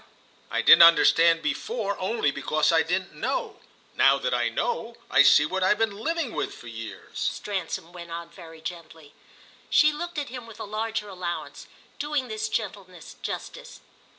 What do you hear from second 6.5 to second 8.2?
for years," Stransom went